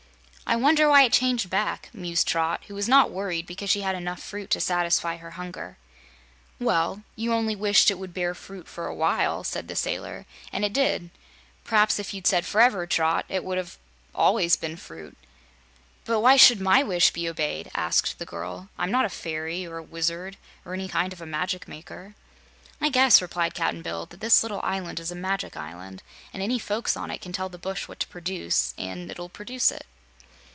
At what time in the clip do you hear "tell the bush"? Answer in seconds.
27.31-27.87